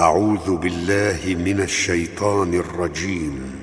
أعوذ 0.00 0.56
بالله 0.56 1.36
من 1.44 1.60
الشيطان 1.60 2.54
الرجيم. 2.54 3.60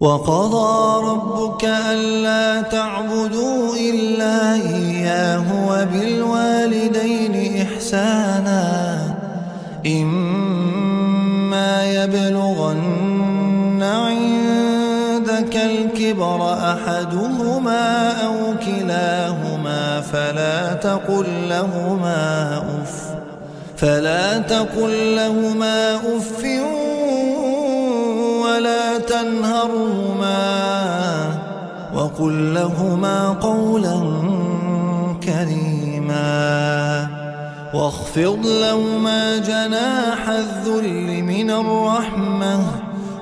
وقضى 0.00 1.06
ربك 1.06 1.64
ألا 1.64 2.62
تعبدوا 2.62 3.76
إلا 3.76 4.54
إياه 4.54 5.46
وبالوالدين 5.70 7.62
إحسانا. 7.62 9.00
إما 9.86 11.84
يبلغن 11.86 13.82
عندك 13.82 15.56
الكبر 15.56 16.52
أحدهما 16.52 18.12
أو 18.26 18.54
كلاهما 18.66 20.00
فلا 20.00 20.72
تقل 20.74 21.48
لهما 21.48 22.56
أف 22.82 23.07
فلا 23.78 24.38
تقل 24.38 25.16
لهما 25.16 25.94
أف 25.96 26.44
ولا 28.44 28.98
تنهرهما 28.98 30.38
وقل 31.94 32.54
لهما 32.54 33.28
قولا 33.28 34.00
كريما 35.22 37.06
واخفض 37.74 38.46
لهما 38.46 39.38
جناح 39.38 40.28
الذل 40.28 41.22
من 41.22 41.50
الرحمة 41.50 42.60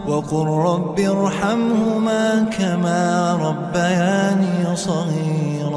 وقل 0.08 0.46
رب 0.46 1.00
ارحمهما 1.00 2.46
كما 2.58 3.32
ربياني 3.42 4.76
صغيرا 4.76 5.76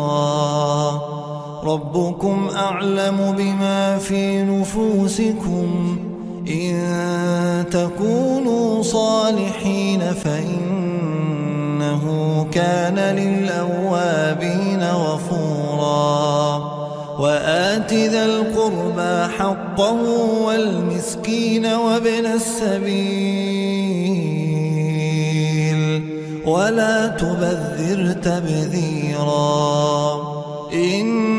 ربكم 1.63 2.49
أعلم 2.55 3.35
بما 3.37 3.97
في 3.97 4.43
نفوسكم. 4.43 5.99
إن 6.49 7.65
تكونوا 7.71 8.83
صالحين 8.83 9.99
فإنه 10.23 12.03
كان 12.51 12.95
للأوابين 12.95 14.83
غفورا. 14.83 16.57
وآت 17.19 17.93
ذا 17.93 18.25
القربى 18.25 19.33
حقه 19.37 20.01
والمسكين 20.45 21.65
وابن 21.65 22.25
السبيل. 22.25 22.89
ولا 26.45 27.07
تبذر 27.07 28.11
تبذيرا. 28.11 29.49
إن 30.73 31.38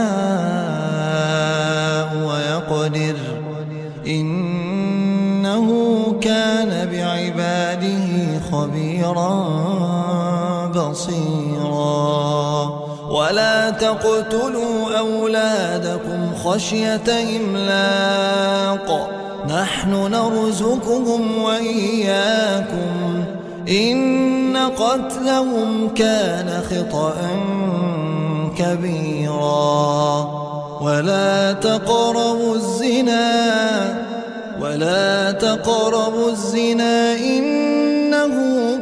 خبيرا 9.01 10.71
بصيرا. 10.75 12.69
ولا 13.09 13.69
تقتلوا 13.69 14.99
أولادكم 14.99 16.35
خشية 16.45 17.37
إملاق. 17.37 19.09
نحن 19.49 19.89
نرزقهم 19.89 21.43
وإياكم. 21.43 23.23
إن 23.69 24.57
قتلهم 24.57 25.89
كان 25.95 26.61
خطأ 26.69 27.13
كبيرا. 28.57 30.27
ولا 30.81 31.53
تقربوا 31.53 32.55
الزنا. 32.55 33.41
ولا 34.61 35.31
تقربوا 35.31 36.29
الزنا. 36.29 37.13
إنه 37.13 38.70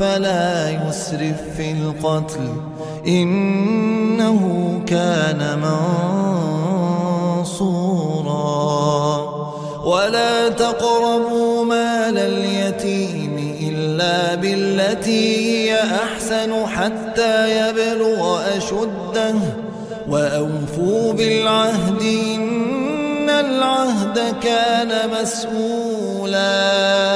فلا 0.00 0.70
يسرف 0.70 1.56
في 1.56 1.72
القتل 1.72 2.48
إنه 3.06 4.40
كان 4.86 5.58
منصورا. 7.42 7.80
ولا 9.84 10.48
تقربوا 10.48 11.64
مال 11.64 12.18
اليتيم 12.18 13.56
إلا 13.60 14.34
بالتي 14.34 15.70
هي 15.70 15.80
أحسن 15.80 16.66
حتى 16.66 17.68
يبلغ 17.68 18.40
أشده. 18.56 19.34
وأوفوا 20.08 21.12
بالعهد 21.12 22.02
إن 22.02 23.30
العهد 23.30 24.34
كان 24.42 24.92
مسؤولا. 25.22 27.09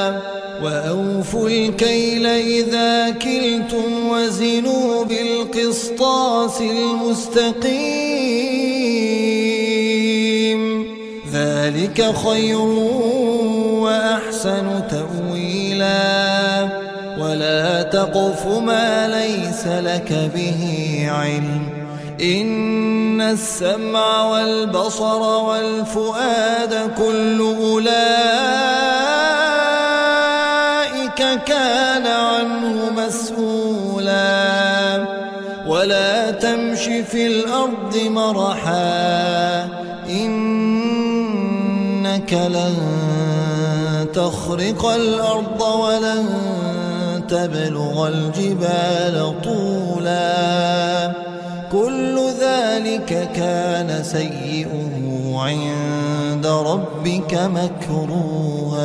وأوفوا 0.64 1.48
الكيل 1.48 2.26
إذا 2.26 3.10
كلتم 3.10 4.08
وزنوا 4.08 5.04
بالقسطاس 5.04 6.60
المستقيم. 6.60 7.74
ذلك 11.32 12.14
خير 12.26 12.60
وأحسن 13.80 14.82
تأويلا. 14.90 16.68
ولا 17.18 17.82
تقف 17.82 18.46
ما 18.46 19.08
ليس 19.08 19.66
لك 19.66 20.30
به 20.34 20.62
علم. 21.10 21.68
إن 22.20 23.20
السمع 23.20 24.30
والبصر 24.30 25.22
والفؤاد 25.22 26.90
كل 26.98 27.40
أولئك 27.40 29.33
كان 31.46 32.06
عنه 32.06 32.90
مسؤولا. 33.06 34.14
ولا 35.66 36.30
تمش 36.30 36.84
في 36.84 37.26
الأرض 37.26 37.96
مرحا. 37.96 39.68
إنك 40.08 40.72
لن 42.32 42.76
تخرق 44.14 44.86
الأرض 44.86 45.62
ولن 45.62 46.24
تبلغ 47.28 48.08
الجبال 48.08 49.34
طولا. 49.44 51.12
كل 51.72 52.18
ذلك 52.40 53.28
كان 53.36 54.02
سيئه 54.04 55.38
عند 55.38 56.46
ربك 56.46 57.34
مكروها. 57.34 58.84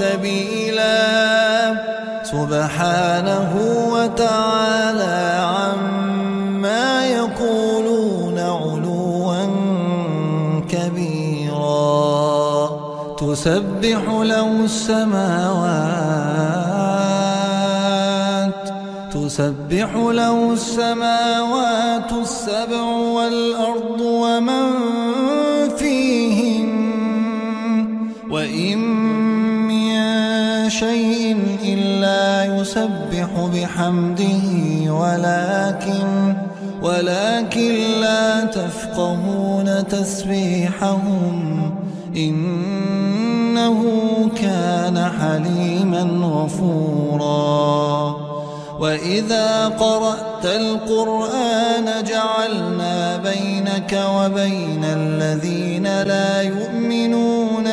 سبيلا. 0.00 1.00
سبحانه 2.24 3.52
وتعالى 3.92 5.20
عما 5.54 7.06
يقولون 7.06 8.38
علوا 8.38 9.46
كبيرا. 10.72 11.90
تسبح 13.20 14.02
له 14.08 14.48
السماوات 14.64 16.20
تسبح 19.14 19.90
له 19.94 20.52
السماوات 20.52 22.12
السبع 22.12 22.82
والأرض 23.16 24.00
ومن 24.00 24.66
شيء 30.80 31.36
إلا 31.64 32.44
يسبح 32.56 33.28
بحمده 33.54 34.46
ولكن 34.92 36.34
ولكن 36.82 37.74
لا 38.00 38.44
تفقهون 38.44 39.88
تسبيحهم. 39.88 41.74
إنه 42.16 43.84
كان 44.40 45.10
حليما 45.20 46.02
غفورا. 46.22 48.16
وإذا 48.80 49.68
قرأت 49.68 50.44
القرآن 50.44 52.04
جعلنا 52.04 53.16
بينك 53.16 54.00
وبين 54.16 54.84
الذين 54.84 56.02
لا 56.02 56.42
يؤمنون. 56.42 57.39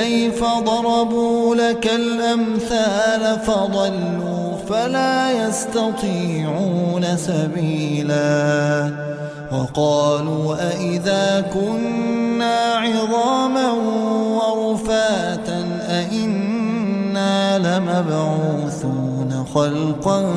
كيف 0.00 0.44
ضربوا 0.44 1.54
لك 1.54 1.90
الأمثال 1.94 3.38
فضلوا 3.46 4.56
فلا 4.68 5.46
يستطيعون 5.46 7.16
سبيلا 7.16 8.90
وقالوا 9.52 10.56
أئذا 10.70 11.44
كنا 11.54 12.74
عظاما 12.74 13.70
ورفاتا 14.40 15.64
أئنا 15.88 17.58
لمبعوثون 17.58 19.44
خلقا 19.54 20.32